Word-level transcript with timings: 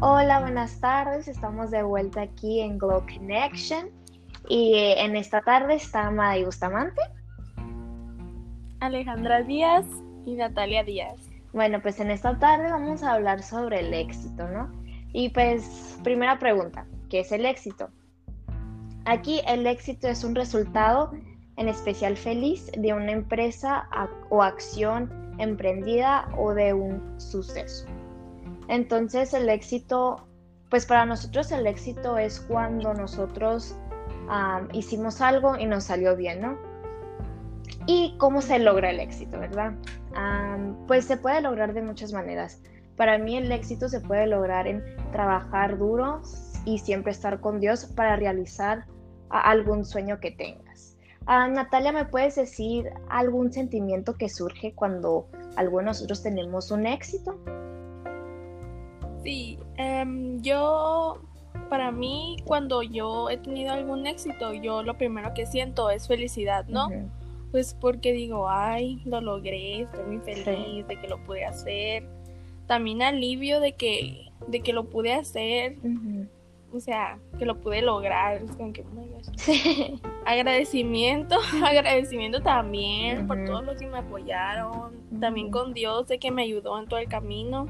Hola, 0.00 0.38
buenas 0.38 0.78
tardes. 0.78 1.26
Estamos 1.26 1.72
de 1.72 1.82
vuelta 1.82 2.22
aquí 2.22 2.60
en 2.60 2.78
Glow 2.78 3.04
Connection. 3.04 3.90
Y 4.48 4.74
eh, 4.74 5.04
en 5.04 5.16
esta 5.16 5.40
tarde 5.40 5.74
está 5.74 6.08
Maddy 6.12 6.44
Bustamante. 6.44 7.00
Alejandra 8.78 9.42
Díaz 9.42 9.84
y 10.24 10.36
Natalia 10.36 10.84
Díaz. 10.84 11.28
Bueno, 11.52 11.82
pues 11.82 11.98
en 11.98 12.12
esta 12.12 12.38
tarde 12.38 12.70
vamos 12.70 13.02
a 13.02 13.14
hablar 13.14 13.42
sobre 13.42 13.80
el 13.80 13.92
éxito, 13.92 14.46
¿no? 14.46 14.70
Y 15.12 15.30
pues, 15.30 15.98
primera 16.04 16.38
pregunta, 16.38 16.86
¿qué 17.10 17.20
es 17.20 17.32
el 17.32 17.44
éxito? 17.44 17.90
Aquí 19.04 19.40
el 19.48 19.66
éxito 19.66 20.06
es 20.06 20.22
un 20.22 20.36
resultado, 20.36 21.10
en 21.56 21.66
especial 21.66 22.16
feliz, 22.16 22.70
de 22.78 22.92
una 22.92 23.10
empresa 23.10 23.88
o 24.30 24.44
acción 24.44 25.34
emprendida 25.40 26.28
o 26.38 26.54
de 26.54 26.72
un 26.72 27.20
suceso. 27.20 27.97
Entonces 28.68 29.34
el 29.34 29.48
éxito, 29.48 30.28
pues 30.70 30.86
para 30.86 31.06
nosotros 31.06 31.50
el 31.52 31.66
éxito 31.66 32.18
es 32.18 32.40
cuando 32.40 32.94
nosotros 32.94 33.76
hicimos 34.72 35.20
algo 35.22 35.56
y 35.56 35.66
nos 35.66 35.84
salió 35.84 36.14
bien, 36.14 36.42
¿no? 36.42 36.58
¿Y 37.86 38.14
cómo 38.18 38.42
se 38.42 38.58
logra 38.58 38.90
el 38.90 39.00
éxito, 39.00 39.38
verdad? 39.38 39.72
pues 40.88 41.04
se 41.04 41.16
puede 41.16 41.40
lograr 41.40 41.74
de 41.74 41.82
muchas 41.82 42.12
maneras. 42.12 42.60
Para 42.96 43.18
mí 43.18 43.36
el 43.36 43.52
éxito 43.52 43.88
se 43.88 44.00
puede 44.00 44.26
lograr 44.26 44.66
en 44.66 44.82
trabajar 45.12 45.78
duro 45.78 46.22
y 46.64 46.78
siempre 46.78 47.12
estar 47.12 47.40
con 47.40 47.60
Dios 47.60 47.84
para 47.84 48.16
realizar 48.16 48.86
algún 49.30 49.84
sueño 49.84 50.18
que 50.18 50.32
tengas. 50.32 50.96
Natalia, 51.26 51.92
¿me 51.92 52.04
puedes 52.06 52.34
decir 52.34 52.90
algún 53.10 53.52
sentimiento 53.52 54.14
que 54.14 54.28
surge 54.28 54.74
cuando 54.74 55.28
algunos 55.56 55.98
nosotros 55.98 56.22
tenemos 56.22 56.70
un 56.70 56.86
éxito? 56.86 57.38
Sí, 59.28 59.58
em, 59.76 60.40
yo, 60.40 61.18
para 61.68 61.92
mí, 61.92 62.38
cuando 62.46 62.82
yo 62.82 63.28
he 63.28 63.36
tenido 63.36 63.74
algún 63.74 64.06
éxito, 64.06 64.54
yo 64.54 64.82
lo 64.82 64.96
primero 64.96 65.34
que 65.34 65.44
siento 65.44 65.90
es 65.90 66.08
felicidad, 66.08 66.64
¿no? 66.66 66.88
Pues 67.50 67.76
porque 67.78 68.14
digo, 68.14 68.48
ay, 68.48 69.02
lo 69.04 69.20
logré, 69.20 69.82
estoy 69.82 70.06
muy 70.06 70.18
feliz 70.20 70.86
de 70.86 70.98
que 70.98 71.08
lo 71.08 71.22
pude 71.24 71.44
hacer. 71.44 72.08
También 72.66 73.02
alivio 73.02 73.60
de 73.60 73.72
que, 73.72 74.30
de 74.46 74.60
que 74.60 74.72
lo 74.72 74.88
pude 74.88 75.12
hacer. 75.12 75.76
O 76.72 76.80
sea, 76.80 77.18
que 77.38 77.44
lo 77.44 77.60
pude 77.60 77.82
lograr. 77.82 78.36
Es 78.36 78.50
como 78.52 78.72
que, 78.72 78.80
oh 78.80 79.98
Agradecimiento, 80.24 81.36
agradecimiento 81.62 82.40
también 82.40 83.26
por 83.26 83.44
todos 83.44 83.62
los 83.62 83.76
que 83.76 83.88
me 83.88 83.98
apoyaron. 83.98 84.96
También 85.20 85.50
con 85.50 85.74
Dios 85.74 86.08
de 86.08 86.18
que 86.18 86.30
me 86.30 86.44
ayudó 86.44 86.78
en 86.78 86.86
todo 86.86 86.98
el 86.98 87.08
camino 87.08 87.66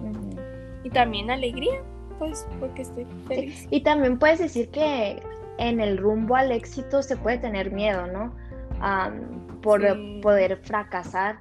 y 0.84 0.90
también 0.90 1.30
alegría, 1.30 1.82
pues 2.18 2.46
porque 2.60 2.82
estoy 2.82 3.06
feliz. 3.26 3.66
Y 3.70 3.82
también 3.82 4.18
puedes 4.18 4.38
decir 4.38 4.68
que 4.70 5.22
en 5.58 5.80
el 5.80 5.98
rumbo 5.98 6.36
al 6.36 6.52
éxito 6.52 7.02
se 7.02 7.16
puede 7.16 7.38
tener 7.38 7.70
miedo, 7.70 8.06
¿no? 8.06 8.32
por 9.62 9.82
poder 10.22 10.56
fracasar. 10.58 11.40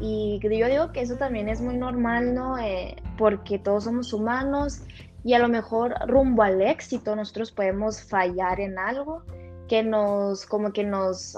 Y 0.00 0.38
yo 0.42 0.68
digo 0.68 0.92
que 0.92 1.02
eso 1.02 1.16
también 1.16 1.48
es 1.48 1.60
muy 1.60 1.76
normal, 1.76 2.34
¿no? 2.34 2.56
Eh, 2.56 2.96
porque 3.18 3.58
todos 3.58 3.84
somos 3.84 4.12
humanos 4.12 4.82
y 5.24 5.34
a 5.34 5.38
lo 5.38 5.48
mejor 5.48 5.94
rumbo 6.06 6.42
al 6.42 6.62
éxito 6.62 7.14
nosotros 7.16 7.50
podemos 7.50 8.02
fallar 8.02 8.60
en 8.60 8.78
algo 8.78 9.22
que 9.68 9.82
nos, 9.82 10.46
como 10.46 10.72
que 10.72 10.84
nos, 10.84 11.36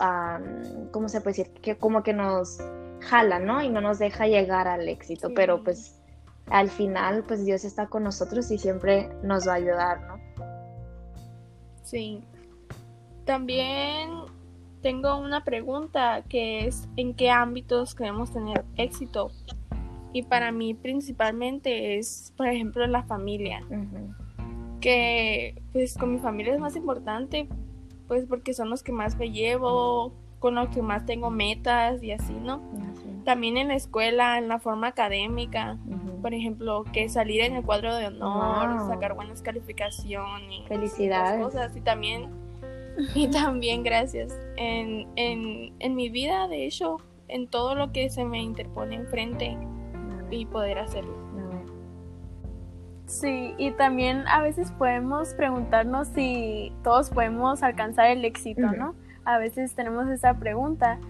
¿cómo 0.92 1.08
se 1.08 1.20
puede 1.20 1.36
decir? 1.36 1.52
Que 1.62 1.76
como 1.76 2.02
que 2.02 2.12
nos 2.12 2.58
jala, 3.00 3.40
¿no? 3.40 3.62
Y 3.62 3.70
no 3.70 3.80
nos 3.80 3.98
deja 3.98 4.26
llegar 4.26 4.68
al 4.68 4.88
éxito, 4.88 5.30
pero 5.34 5.64
pues 5.64 5.99
al 6.50 6.68
final 6.68 7.24
pues 7.26 7.44
Dios 7.44 7.64
está 7.64 7.86
con 7.86 8.04
nosotros 8.04 8.50
y 8.50 8.58
siempre 8.58 9.08
nos 9.22 9.46
va 9.46 9.52
a 9.52 9.56
ayudar, 9.56 10.00
¿no? 10.02 10.20
Sí. 11.84 12.22
También 13.24 14.10
tengo 14.82 15.16
una 15.16 15.44
pregunta 15.44 16.22
que 16.28 16.66
es 16.66 16.88
¿en 16.96 17.14
qué 17.14 17.30
ámbitos 17.30 17.94
queremos 17.94 18.32
tener 18.32 18.64
éxito? 18.76 19.30
Y 20.12 20.24
para 20.24 20.50
mí 20.50 20.74
principalmente 20.74 21.98
es, 21.98 22.32
por 22.36 22.48
ejemplo, 22.48 22.86
la 22.86 23.04
familia. 23.04 23.60
Que 24.80 25.62
pues 25.72 25.96
con 25.96 26.12
mi 26.12 26.18
familia 26.18 26.54
es 26.54 26.60
más 26.60 26.74
importante, 26.74 27.48
pues 28.08 28.26
porque 28.26 28.54
son 28.54 28.70
los 28.70 28.82
que 28.82 28.92
más 28.92 29.16
me 29.16 29.30
llevo, 29.30 30.14
con 30.40 30.54
los 30.56 30.68
que 30.70 30.82
más 30.82 31.06
tengo 31.06 31.30
metas 31.30 32.02
y 32.02 32.10
así, 32.10 32.32
¿no? 32.32 32.60
También 33.24 33.56
en 33.56 33.68
la 33.68 33.74
escuela, 33.74 34.38
en 34.38 34.48
la 34.48 34.58
forma 34.58 34.88
académica 34.88 35.78
por 36.20 36.34
ejemplo, 36.34 36.84
que 36.92 37.08
salir 37.08 37.42
en 37.42 37.56
el 37.56 37.64
cuadro 37.64 37.94
de 37.94 38.06
honor, 38.06 38.86
sacar 38.88 39.14
buenas 39.14 39.42
calificaciones. 39.42 40.68
Felicidades. 40.68 41.42
cosas. 41.42 41.76
Y 41.76 41.80
también, 41.80 42.28
y 43.14 43.28
también 43.28 43.82
gracias. 43.82 44.38
En, 44.56 45.06
en, 45.16 45.74
en 45.78 45.94
mi 45.94 46.08
vida, 46.08 46.48
de 46.48 46.66
hecho, 46.66 46.98
en 47.28 47.48
todo 47.48 47.74
lo 47.74 47.92
que 47.92 48.10
se 48.10 48.24
me 48.24 48.40
interpone 48.42 48.96
enfrente 48.96 49.56
y 50.30 50.46
poder 50.46 50.78
hacerlo. 50.78 51.30
Sí, 53.06 53.54
y 53.58 53.72
también 53.72 54.22
a 54.28 54.40
veces 54.40 54.70
podemos 54.70 55.34
preguntarnos 55.34 56.06
si 56.08 56.72
todos 56.84 57.10
podemos 57.10 57.60
alcanzar 57.64 58.06
el 58.06 58.24
éxito, 58.24 58.62
¿no? 58.62 58.94
A 59.24 59.38
veces 59.38 59.74
tenemos 59.74 60.08
esa 60.08 60.34
pregunta. 60.34 61.00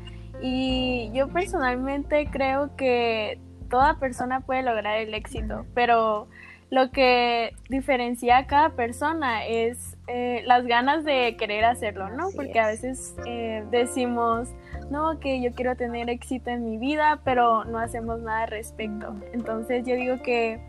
Y 0.41 1.11
yo 1.13 1.29
personalmente 1.29 2.27
creo 2.31 2.75
que 2.75 3.39
toda 3.71 3.99
persona 3.99 4.41
puede 4.41 4.63
lograr 4.63 4.99
el 4.99 5.15
éxito, 5.15 5.65
pero 5.75 6.29
lo 6.71 6.91
que 6.93 7.53
diferencia 7.69 8.39
a 8.39 8.47
cada 8.47 8.71
persona 8.71 9.45
es 9.47 9.97
eh, 10.07 10.43
las 10.47 10.67
ganas 10.67 11.05
de 11.05 11.37
querer 11.37 11.65
hacerlo, 11.65 12.11
¿no? 12.11 12.29
Porque 12.35 12.61
a 12.61 12.69
veces 12.69 13.17
eh, 13.27 13.65
decimos, 13.71 14.49
no, 14.91 15.19
que 15.19 15.43
yo 15.43 15.53
quiero 15.53 15.75
tener 15.77 16.09
éxito 16.11 16.51
en 16.51 16.65
mi 16.65 16.79
vida, 16.79 17.21
pero 17.25 17.65
no 17.65 17.79
hacemos 17.79 18.21
nada 18.21 18.43
al 18.43 18.51
respecto. 18.51 19.15
Entonces 19.33 19.85
yo 19.85 19.97
digo 19.97 20.23
que 20.23 20.61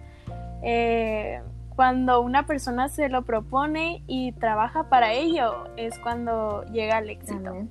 eh, 0.63 1.41
cuando 1.75 2.21
una 2.21 2.45
persona 2.47 2.89
se 2.89 3.07
lo 3.07 3.23
propone 3.23 4.03
y 4.07 4.31
trabaja 4.33 4.89
para 4.89 5.13
ello, 5.13 5.65
es 5.77 5.99
cuando 5.99 6.63
llega 6.71 6.97
al 6.97 7.09
éxito. 7.09 7.67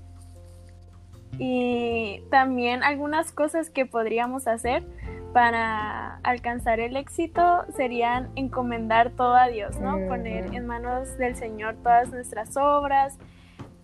Y 1.39 2.23
también 2.31 2.83
algunas 2.83 3.33
cosas 3.33 3.71
que 3.71 3.87
podríamos 3.87 4.47
hacer 4.47 4.85
para 5.33 6.17
alcanzar 6.23 6.81
el 6.81 6.97
éxito 6.97 7.65
serían 7.77 8.31
encomendar 8.37 9.11
todo 9.11 9.35
a 9.35 9.49
Dios, 9.49 9.79
¿no? 9.81 9.99
Poner 10.09 10.55
en 10.55 10.67
manos 10.67 11.17
del 11.19 11.37
Señor 11.37 11.77
todas 11.83 12.11
nuestras 12.11 12.57
obras, 12.57 13.19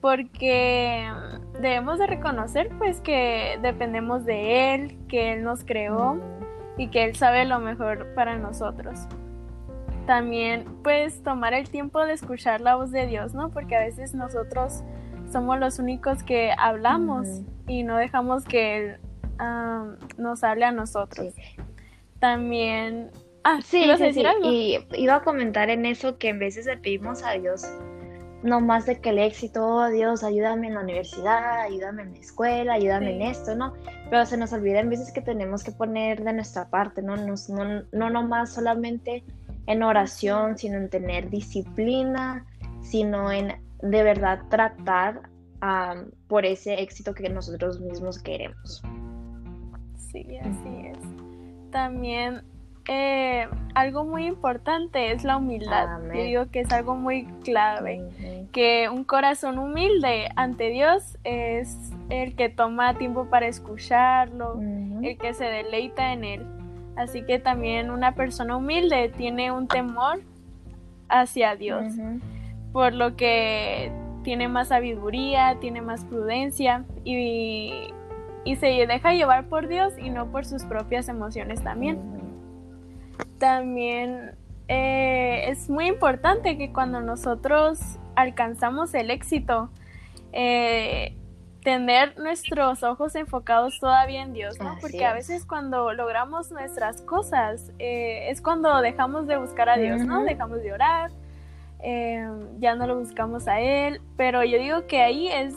porque 0.00 1.08
debemos 1.60 1.98
de 1.98 2.06
reconocer 2.06 2.70
pues 2.78 3.00
que 3.00 3.58
dependemos 3.62 4.24
de 4.24 4.74
Él, 4.74 4.98
que 5.08 5.32
Él 5.32 5.44
nos 5.44 5.64
creó 5.64 6.20
y 6.76 6.88
que 6.88 7.04
Él 7.04 7.16
sabe 7.16 7.44
lo 7.44 7.58
mejor 7.60 8.14
para 8.14 8.36
nosotros. 8.36 9.06
También 10.06 10.64
pues 10.82 11.22
tomar 11.22 11.54
el 11.54 11.68
tiempo 11.68 12.04
de 12.04 12.12
escuchar 12.12 12.60
la 12.60 12.76
voz 12.76 12.90
de 12.90 13.06
Dios, 13.06 13.34
¿no? 13.34 13.50
Porque 13.50 13.76
a 13.76 13.80
veces 13.80 14.14
nosotros 14.14 14.84
somos 15.32 15.58
los 15.58 15.78
únicos 15.78 16.22
que 16.22 16.52
hablamos 16.56 17.42
y 17.66 17.82
no 17.82 17.96
dejamos 17.96 18.44
que 18.44 18.76
Él 18.76 19.00
nos 20.18 20.44
hable 20.44 20.64
a 20.64 20.72
nosotros. 20.72 21.34
También... 22.20 23.10
Ah, 23.44 23.60
sí, 23.62 23.84
Y 24.42 24.78
iba 24.94 25.16
a 25.16 25.22
comentar 25.22 25.70
en 25.70 25.86
eso 25.86 26.18
que 26.18 26.30
en 26.30 26.40
veces 26.40 26.66
le 26.66 26.76
pedimos 26.78 27.22
a 27.22 27.32
Dios 27.32 27.64
no 28.46 28.60
más 28.60 28.86
de 28.86 29.00
que 29.00 29.10
el 29.10 29.18
éxito, 29.18 29.66
oh 29.66 29.88
Dios, 29.88 30.22
ayúdame 30.22 30.68
en 30.68 30.74
la 30.74 30.80
universidad, 30.80 31.62
ayúdame 31.62 32.02
en 32.02 32.12
la 32.12 32.18
escuela, 32.18 32.74
ayúdame 32.74 33.16
en 33.16 33.22
esto, 33.22 33.54
¿no? 33.54 33.72
Pero 34.08 34.24
se 34.24 34.36
nos 34.36 34.52
olvida 34.52 34.80
en 34.80 34.90
veces 34.90 35.12
que 35.12 35.20
tenemos 35.20 35.64
que 35.64 35.72
poner 35.72 36.22
de 36.22 36.32
nuestra 36.32 36.68
parte, 36.68 37.02
¿no? 37.02 37.16
no, 37.16 37.34
no 37.92 38.10
nomás 38.10 38.54
solamente 38.54 39.24
en 39.66 39.82
oración, 39.82 40.56
sino 40.56 40.76
en 40.76 40.88
tener 40.88 41.28
disciplina, 41.28 42.46
sino 42.82 43.32
en 43.32 43.60
de 43.82 44.02
verdad 44.02 44.40
tratar 44.48 45.22
por 46.28 46.46
ese 46.46 46.74
éxito 46.74 47.12
que 47.14 47.28
nosotros 47.28 47.80
mismos 47.80 48.22
queremos. 48.22 48.82
Sí, 50.24 50.38
así 50.38 50.86
es. 50.86 50.98
También 51.70 52.42
eh, 52.88 53.48
algo 53.74 54.04
muy 54.04 54.26
importante 54.26 55.12
es 55.12 55.24
la 55.24 55.36
humildad. 55.36 56.00
Yo 56.14 56.22
digo 56.22 56.50
que 56.50 56.60
es 56.60 56.72
algo 56.72 56.94
muy 56.94 57.26
clave. 57.44 58.02
Que 58.52 58.88
un 58.88 59.04
corazón 59.04 59.58
humilde 59.58 60.28
ante 60.36 60.70
Dios 60.70 61.18
es 61.24 61.92
el 62.08 62.34
que 62.36 62.48
toma 62.48 62.94
tiempo 62.94 63.26
para 63.26 63.46
escucharlo, 63.46 64.58
el 65.02 65.18
que 65.18 65.34
se 65.34 65.44
deleita 65.44 66.12
en 66.12 66.24
él. 66.24 66.46
Así 66.96 67.22
que 67.22 67.38
también 67.38 67.90
una 67.90 68.14
persona 68.14 68.56
humilde 68.56 69.12
tiene 69.14 69.52
un 69.52 69.68
temor 69.68 70.20
hacia 71.08 71.54
Dios, 71.56 71.92
por 72.72 72.94
lo 72.94 73.16
que 73.16 73.92
tiene 74.22 74.48
más 74.48 74.68
sabiduría, 74.68 75.58
tiene 75.60 75.82
más 75.82 76.04
prudencia 76.06 76.84
y 77.04 77.92
y 78.46 78.56
se 78.56 78.68
deja 78.86 79.12
llevar 79.12 79.48
por 79.48 79.66
Dios 79.66 79.92
y 79.98 80.08
no 80.08 80.30
por 80.30 80.46
sus 80.46 80.62
propias 80.62 81.08
emociones 81.08 81.62
también. 81.62 82.00
También 83.38 84.36
eh, 84.68 85.46
es 85.48 85.68
muy 85.68 85.88
importante 85.88 86.56
que 86.56 86.72
cuando 86.72 87.00
nosotros 87.00 87.80
alcanzamos 88.14 88.94
el 88.94 89.10
éxito, 89.10 89.68
eh, 90.32 91.16
tener 91.64 92.16
nuestros 92.20 92.84
ojos 92.84 93.16
enfocados 93.16 93.80
todavía 93.80 94.22
en 94.22 94.32
Dios, 94.32 94.60
¿no? 94.60 94.78
Porque 94.80 95.04
a 95.04 95.12
veces 95.12 95.44
cuando 95.44 95.92
logramos 95.92 96.52
nuestras 96.52 97.02
cosas 97.02 97.72
eh, 97.80 98.30
es 98.30 98.40
cuando 98.40 98.80
dejamos 98.80 99.26
de 99.26 99.38
buscar 99.38 99.68
a 99.68 99.76
Dios, 99.76 100.04
¿no? 100.04 100.22
Dejamos 100.22 100.62
de 100.62 100.72
orar, 100.72 101.10
ya 102.60 102.74
no 102.76 102.86
lo 102.86 102.96
buscamos 102.96 103.48
a 103.48 103.60
Él, 103.60 104.00
pero 104.16 104.44
yo 104.44 104.58
digo 104.58 104.86
que 104.86 105.00
ahí 105.00 105.26
es 105.26 105.54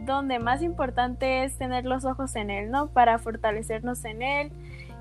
donde 0.00 0.38
más 0.38 0.62
importante 0.62 1.44
es 1.44 1.56
tener 1.58 1.84
los 1.84 2.04
ojos 2.04 2.36
en 2.36 2.50
Él, 2.50 2.70
¿no? 2.70 2.88
Para 2.88 3.18
fortalecernos 3.18 4.04
en 4.04 4.22
Él 4.22 4.52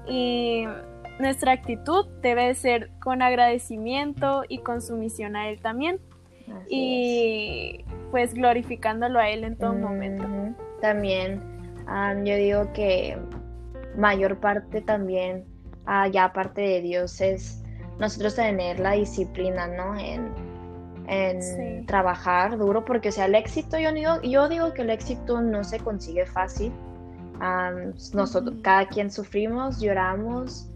y 0.07 0.65
nuestra 1.19 1.53
actitud 1.53 2.07
debe 2.21 2.53
ser 2.56 2.92
con 3.00 3.21
agradecimiento 3.21 4.44
y 4.47 4.59
con 4.59 4.81
sumisión 4.81 5.36
a 5.36 5.50
Él 5.50 5.59
también. 5.62 6.00
y 6.69 7.83
pues 8.12 8.36
glorificándolo 8.36 9.19
a 9.19 9.30
Él 9.30 9.44
en 9.44 9.57
todo 9.57 9.74
momento. 9.74 10.24
También 10.80 11.56
yo 12.24 12.36
digo 12.36 12.74
que 12.74 13.18
mayor 13.98 14.39
parte 14.39 14.81
también, 14.81 15.45
uh, 15.88 16.09
ya 16.12 16.25
aparte 16.25 16.62
de 16.62 16.81
Dios, 16.81 17.21
es 17.21 17.62
nosotros 18.00 18.36
tener 18.36 18.80
la 18.80 18.91
disciplina, 18.91 19.68
¿no? 19.68 19.98
En, 19.98 20.31
en 21.07 21.86
trabajar 21.86 22.57
duro, 22.57 22.86
porque 22.86 23.10
o 23.10 23.12
sea, 23.12 23.25
el 23.25 23.36
éxito, 23.36 23.78
yo 23.78 23.92
digo, 23.94 24.22
yo 24.22 24.50
digo 24.50 24.74
que 24.74 24.81
el 24.81 24.90
éxito 24.90 25.42
no 25.42 25.63
se 25.63 25.80
consigue 25.80 26.25
fácil. 26.25 26.72
nosotros, 28.13 28.56
cada 28.62 28.88
quien 28.88 29.12
sufrimos, 29.12 29.80
lloramos, 29.80 30.69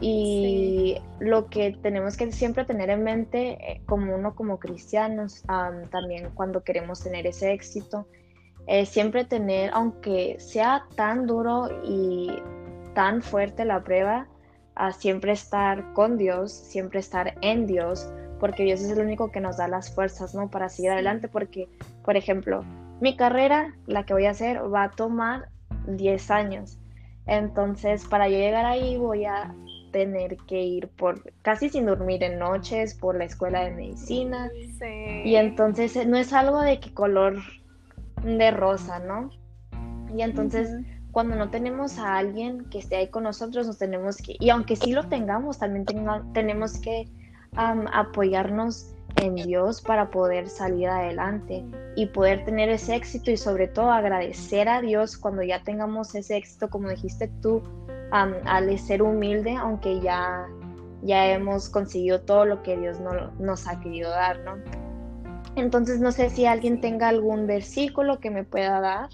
y 0.00 0.96
lo 1.20 1.46
que 1.46 1.76
tenemos 1.82 2.16
que 2.16 2.32
siempre 2.32 2.64
tener 2.64 2.90
en 2.90 3.04
mente, 3.04 3.52
eh, 3.52 3.82
como 3.86 4.14
uno 4.14 4.34
como 4.34 4.58
cristianos, 4.58 5.44
también 5.90 6.30
cuando 6.34 6.64
queremos 6.64 7.02
tener 7.02 7.26
ese 7.26 7.52
éxito, 7.52 8.06
es 8.66 8.88
siempre 8.88 9.24
tener, 9.24 9.70
aunque 9.74 10.36
sea 10.38 10.86
tan 10.96 11.26
duro 11.26 11.68
y 11.84 12.30
tan 12.94 13.22
fuerte 13.22 13.64
la 13.64 13.82
prueba, 13.82 14.26
siempre 14.96 15.32
estar 15.32 15.92
con 15.92 16.16
Dios, 16.16 16.52
siempre 16.52 17.00
estar 17.00 17.34
en 17.42 17.66
Dios, 17.66 18.08
porque 18.42 18.64
Dios 18.64 18.80
es 18.80 18.90
el 18.90 18.98
único 18.98 19.30
que 19.30 19.38
nos 19.38 19.58
da 19.58 19.68
las 19.68 19.94
fuerzas, 19.94 20.34
¿no? 20.34 20.50
Para 20.50 20.68
seguir 20.68 20.90
adelante, 20.90 21.28
porque, 21.28 21.68
por 22.04 22.16
ejemplo, 22.16 22.64
mi 23.00 23.14
carrera, 23.14 23.76
la 23.86 24.04
que 24.04 24.14
voy 24.14 24.26
a 24.26 24.30
hacer, 24.30 24.60
va 24.62 24.82
a 24.82 24.90
tomar 24.90 25.48
10 25.86 26.28
años. 26.32 26.76
Entonces, 27.26 28.04
para 28.04 28.28
yo 28.28 28.38
llegar 28.38 28.64
ahí 28.64 28.96
voy 28.96 29.26
a 29.26 29.54
tener 29.92 30.38
que 30.48 30.60
ir 30.60 30.88
por 30.88 31.22
casi 31.42 31.68
sin 31.68 31.86
dormir 31.86 32.24
en 32.24 32.40
noches 32.40 32.94
por 32.94 33.16
la 33.16 33.26
escuela 33.26 33.60
de 33.60 33.70
medicina. 33.70 34.50
Y 35.24 35.36
entonces 35.36 36.04
no 36.04 36.16
es 36.16 36.32
algo 36.32 36.62
de 36.62 36.80
que 36.80 36.92
color 36.92 37.36
de 38.24 38.50
rosa, 38.50 38.98
¿no? 38.98 39.30
Y 40.16 40.22
entonces 40.22 40.68
cuando 41.12 41.36
no 41.36 41.48
tenemos 41.50 41.96
a 41.96 42.16
alguien 42.16 42.64
que 42.70 42.78
esté 42.78 42.96
ahí 42.96 43.06
con 43.06 43.22
nosotros, 43.22 43.68
nos 43.68 43.78
tenemos 43.78 44.16
que, 44.16 44.34
y 44.40 44.50
aunque 44.50 44.74
sí 44.74 44.90
lo 44.90 45.04
tengamos, 45.04 45.60
también 45.60 45.86
tenemos 46.32 46.80
que 46.80 47.06
apoyarnos 47.56 48.94
en 49.16 49.34
Dios 49.34 49.82
para 49.82 50.10
poder 50.10 50.48
salir 50.48 50.88
adelante 50.88 51.64
y 51.96 52.06
poder 52.06 52.44
tener 52.44 52.68
ese 52.70 52.96
éxito 52.96 53.30
y 53.30 53.36
sobre 53.36 53.68
todo 53.68 53.90
agradecer 53.90 54.68
a 54.68 54.80
Dios 54.80 55.18
cuando 55.18 55.42
ya 55.42 55.62
tengamos 55.62 56.14
ese 56.14 56.36
éxito, 56.36 56.70
como 56.70 56.88
dijiste 56.88 57.28
tú, 57.42 57.62
al 58.10 58.78
ser 58.78 59.02
humilde, 59.02 59.54
aunque 59.56 60.00
ya, 60.00 60.46
ya 61.02 61.26
hemos 61.30 61.68
conseguido 61.68 62.22
todo 62.22 62.44
lo 62.44 62.62
que 62.62 62.76
Dios 62.76 63.00
no, 63.00 63.30
nos 63.38 63.66
ha 63.68 63.80
querido 63.80 64.10
dar, 64.10 64.38
¿no? 64.40 64.56
Entonces 65.56 66.00
no 66.00 66.12
sé 66.12 66.30
si 66.30 66.46
alguien 66.46 66.80
tenga 66.80 67.08
algún 67.08 67.46
versículo 67.46 68.20
que 68.20 68.30
me 68.30 68.44
pueda 68.44 68.80
dar. 68.80 69.10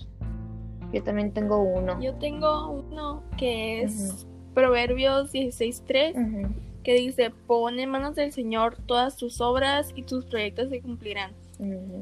Yo 0.92 1.02
también 1.02 1.32
tengo 1.32 1.58
uno. 1.58 2.00
Yo 2.00 2.14
tengo 2.14 2.70
uno 2.70 3.22
que 3.36 3.82
es 3.82 4.27
Proverbios 4.58 5.32
16.3 5.32 6.50
que 6.82 6.94
dice, 6.94 7.30
pon 7.46 7.78
en 7.78 7.90
manos 7.90 8.16
del 8.16 8.32
Señor 8.32 8.76
todas 8.86 9.16
tus 9.16 9.40
obras 9.40 9.92
y 9.94 10.02
tus 10.02 10.24
proyectos 10.24 10.68
se 10.70 10.80
cumplirán. 10.80 11.30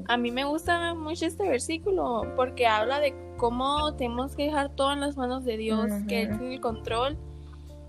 A 0.09 0.17
mí 0.17 0.31
me 0.31 0.45
gusta 0.45 0.95
mucho 0.95 1.27
este 1.27 1.47
versículo 1.47 2.23
porque 2.35 2.67
habla 2.67 2.99
de 2.99 3.15
cómo 3.37 3.95
tenemos 3.97 4.35
que 4.37 4.45
dejar 4.45 4.71
todo 4.71 4.95
en 4.95 5.01
las 5.01 5.19
manos 5.19 5.45
de 5.45 5.59
Dios, 5.59 5.91
que 6.09 6.23
Él 6.23 6.39
tiene 6.39 6.55
el 6.55 6.61
control 6.63 7.19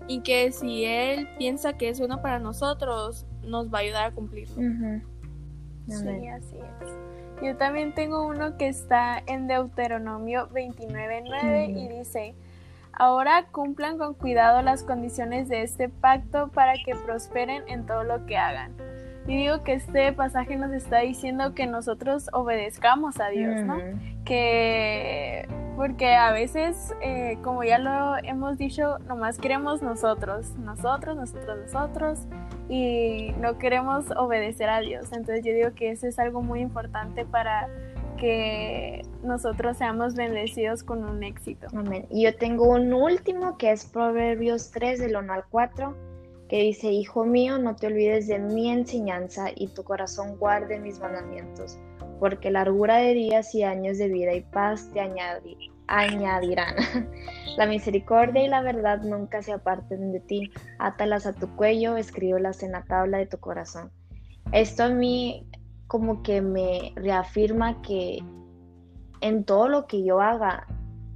y 0.06 0.20
que 0.20 0.52
si 0.52 0.84
Él 0.84 1.26
piensa 1.38 1.78
que 1.78 1.88
es 1.88 1.98
bueno 1.98 2.20
para 2.20 2.38
nosotros, 2.38 3.26
nos 3.42 3.72
va 3.72 3.78
a 3.78 3.80
ayudar 3.80 4.04
a 4.10 4.14
cumplirlo. 4.14 4.56
Sí, 5.86 6.28
así 6.28 6.56
es. 6.56 7.42
Yo 7.42 7.56
también 7.56 7.94
tengo 7.94 8.26
uno 8.26 8.58
que 8.58 8.68
está 8.68 9.22
en 9.26 9.46
Deuteronomio 9.46 10.50
29.9 10.50 11.70
y 11.70 11.88
dice, 11.98 12.34
Ahora 12.98 13.46
cumplan 13.52 13.96
con 13.96 14.14
cuidado 14.14 14.60
las 14.60 14.82
condiciones 14.82 15.48
de 15.48 15.62
este 15.62 15.88
pacto 15.88 16.48
para 16.48 16.72
que 16.84 16.96
prosperen 16.96 17.62
en 17.68 17.86
todo 17.86 18.02
lo 18.02 18.26
que 18.26 18.36
hagan. 18.36 18.74
Y 19.28 19.36
digo 19.36 19.62
que 19.62 19.74
este 19.74 20.12
pasaje 20.12 20.56
nos 20.56 20.72
está 20.72 20.98
diciendo 21.00 21.54
que 21.54 21.66
nosotros 21.66 22.28
obedezcamos 22.32 23.20
a 23.20 23.28
Dios, 23.28 23.62
¿no? 23.62 23.78
Que 24.24 25.46
porque 25.78 26.16
a 26.16 26.32
veces, 26.32 26.92
eh, 27.00 27.38
como 27.44 27.62
ya 27.62 27.78
lo 27.78 28.16
hemos 28.24 28.58
dicho, 28.58 28.98
nomás 29.06 29.38
queremos 29.38 29.80
nosotros, 29.80 30.56
nosotros, 30.58 31.16
nosotros, 31.16 31.56
nosotros, 31.56 32.18
y 32.68 33.32
no 33.38 33.58
queremos 33.58 34.10
obedecer 34.16 34.70
a 34.70 34.80
Dios. 34.80 35.12
Entonces 35.12 35.44
yo 35.44 35.52
digo 35.52 35.74
que 35.76 35.92
eso 35.92 36.08
es 36.08 36.18
algo 36.18 36.42
muy 36.42 36.62
importante 36.62 37.24
para 37.24 37.68
que 38.18 39.02
nosotros 39.22 39.78
seamos 39.78 40.14
bendecidos 40.14 40.82
con 40.82 41.04
un 41.04 41.22
éxito. 41.22 41.66
Amén. 41.74 42.06
Y 42.10 42.24
yo 42.24 42.36
tengo 42.36 42.68
un 42.68 42.92
último 42.92 43.56
que 43.56 43.72
es 43.72 43.86
Proverbios 43.86 44.70
3 44.70 45.00
del 45.00 45.16
1 45.16 45.32
al 45.32 45.44
4, 45.50 45.96
que 46.48 46.62
dice, 46.62 46.90
Hijo 46.90 47.24
mío, 47.24 47.58
no 47.58 47.76
te 47.76 47.86
olvides 47.86 48.26
de 48.26 48.38
mi 48.38 48.70
enseñanza 48.70 49.46
y 49.54 49.68
tu 49.68 49.84
corazón 49.84 50.36
guarde 50.38 50.78
mis 50.78 50.98
mandamientos, 50.98 51.78
porque 52.20 52.50
largura 52.50 52.96
de 52.98 53.14
días 53.14 53.54
y 53.54 53.62
años 53.62 53.98
de 53.98 54.08
vida 54.08 54.34
y 54.34 54.42
paz 54.42 54.90
te 54.92 55.00
añadirán. 55.86 56.74
la 57.56 57.66
misericordia 57.66 58.44
y 58.44 58.48
la 58.48 58.62
verdad 58.62 59.02
nunca 59.02 59.42
se 59.42 59.52
aparten 59.52 60.12
de 60.12 60.20
ti. 60.20 60.50
Átalas 60.78 61.26
a 61.26 61.32
tu 61.32 61.54
cuello, 61.56 61.96
escríbelas 61.96 62.62
en 62.62 62.72
la 62.72 62.84
tabla 62.84 63.18
de 63.18 63.26
tu 63.26 63.38
corazón. 63.38 63.90
Esto 64.52 64.84
a 64.84 64.88
mí 64.88 65.46
como 65.88 66.22
que 66.22 66.40
me 66.40 66.92
reafirma 66.94 67.82
que 67.82 68.22
en 69.20 69.44
todo 69.44 69.68
lo 69.68 69.86
que 69.86 70.04
yo 70.04 70.20
haga, 70.20 70.66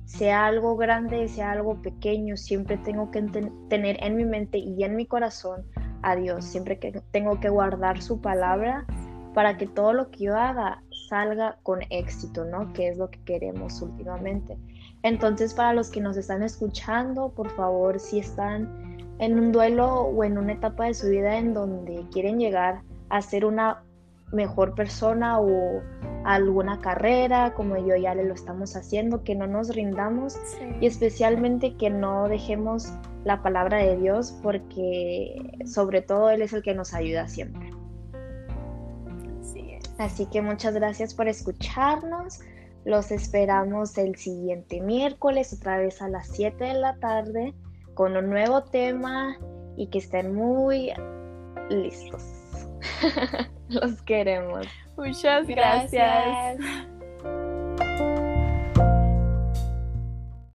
sea 0.06 0.46
algo 0.46 0.76
grande, 0.76 1.28
sea 1.28 1.52
algo 1.52 1.80
pequeño, 1.80 2.36
siempre 2.36 2.76
tengo 2.78 3.10
que 3.10 3.22
tener 3.68 4.02
en 4.02 4.16
mi 4.16 4.24
mente 4.24 4.58
y 4.58 4.82
en 4.82 4.96
mi 4.96 5.06
corazón 5.06 5.64
a 6.02 6.16
Dios, 6.16 6.44
siempre 6.44 6.78
que 6.78 7.00
tengo 7.12 7.38
que 7.38 7.48
guardar 7.48 8.02
su 8.02 8.20
palabra 8.20 8.84
para 9.34 9.56
que 9.56 9.66
todo 9.66 9.92
lo 9.92 10.10
que 10.10 10.24
yo 10.24 10.36
haga 10.36 10.82
salga 11.08 11.58
con 11.62 11.80
éxito, 11.90 12.44
¿no? 12.44 12.72
Que 12.72 12.88
es 12.88 12.98
lo 12.98 13.10
que 13.10 13.20
queremos 13.24 13.80
últimamente. 13.80 14.58
Entonces, 15.02 15.54
para 15.54 15.72
los 15.72 15.90
que 15.90 16.00
nos 16.00 16.16
están 16.16 16.42
escuchando, 16.42 17.30
por 17.30 17.50
favor, 17.50 17.98
si 17.98 18.18
están 18.18 18.96
en 19.18 19.38
un 19.38 19.52
duelo 19.52 20.02
o 20.02 20.24
en 20.24 20.38
una 20.38 20.52
etapa 20.52 20.86
de 20.86 20.94
su 20.94 21.08
vida 21.08 21.38
en 21.38 21.54
donde 21.54 22.06
quieren 22.12 22.38
llegar 22.38 22.82
a 23.08 23.22
ser 23.22 23.44
una 23.44 23.82
mejor 24.32 24.74
persona 24.74 25.38
o 25.38 25.82
alguna 26.24 26.80
carrera, 26.80 27.54
como 27.54 27.76
yo 27.76 27.96
ya 27.96 28.14
le 28.14 28.24
lo 28.24 28.34
estamos 28.34 28.76
haciendo, 28.76 29.22
que 29.24 29.34
no 29.34 29.46
nos 29.46 29.74
rindamos 29.74 30.36
y 30.80 30.86
especialmente 30.86 31.76
que 31.76 31.90
no 31.90 32.28
dejemos 32.28 32.92
la 33.24 33.42
palabra 33.42 33.78
de 33.78 33.96
Dios 33.96 34.38
porque 34.42 35.36
sobre 35.66 36.02
todo 36.02 36.30
Él 36.30 36.42
es 36.42 36.52
el 36.52 36.62
que 36.62 36.74
nos 36.74 36.94
ayuda 36.94 37.28
siempre. 37.28 37.70
Así 39.98 40.26
que 40.26 40.42
muchas 40.42 40.74
gracias 40.74 41.14
por 41.14 41.28
escucharnos. 41.28 42.40
Los 42.84 43.12
esperamos 43.12 43.96
el 43.98 44.16
siguiente 44.16 44.80
miércoles, 44.80 45.52
otra 45.52 45.78
vez 45.78 46.02
a 46.02 46.08
las 46.08 46.26
7 46.28 46.64
de 46.64 46.74
la 46.74 46.96
tarde, 46.96 47.54
con 47.94 48.16
un 48.16 48.28
nuevo 48.28 48.64
tema 48.64 49.38
y 49.76 49.86
que 49.88 49.98
estén 49.98 50.34
muy 50.34 50.92
listos. 51.70 52.24
Los 53.80 54.02
queremos. 54.02 54.66
Muchas 54.96 55.46
gracias. 55.46 56.58